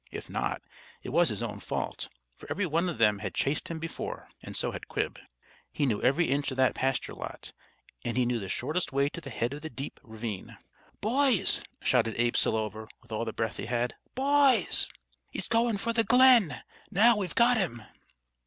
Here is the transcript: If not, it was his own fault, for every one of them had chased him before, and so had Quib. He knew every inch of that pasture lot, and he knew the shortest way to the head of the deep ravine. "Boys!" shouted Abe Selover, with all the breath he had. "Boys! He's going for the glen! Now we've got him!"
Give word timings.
If 0.09 0.31
not, 0.31 0.63
it 1.03 1.09
was 1.09 1.29
his 1.29 1.43
own 1.43 1.59
fault, 1.59 2.09
for 2.35 2.49
every 2.49 2.65
one 2.65 2.89
of 2.89 2.97
them 2.97 3.19
had 3.19 3.35
chased 3.35 3.67
him 3.67 3.77
before, 3.77 4.29
and 4.41 4.57
so 4.57 4.71
had 4.71 4.87
Quib. 4.87 5.19
He 5.71 5.85
knew 5.85 6.01
every 6.01 6.25
inch 6.25 6.49
of 6.49 6.57
that 6.57 6.73
pasture 6.73 7.13
lot, 7.13 7.53
and 8.03 8.17
he 8.17 8.25
knew 8.25 8.39
the 8.39 8.49
shortest 8.49 8.91
way 8.91 9.09
to 9.09 9.21
the 9.21 9.29
head 9.29 9.53
of 9.53 9.61
the 9.61 9.69
deep 9.69 9.99
ravine. 10.01 10.57
"Boys!" 11.01 11.61
shouted 11.83 12.15
Abe 12.19 12.33
Selover, 12.35 12.87
with 13.03 13.11
all 13.11 13.25
the 13.25 13.31
breath 13.31 13.57
he 13.57 13.67
had. 13.67 13.93
"Boys! 14.15 14.87
He's 15.29 15.47
going 15.47 15.77
for 15.77 15.93
the 15.93 16.03
glen! 16.03 16.63
Now 16.89 17.15
we've 17.15 17.35
got 17.35 17.57
him!" 17.57 17.83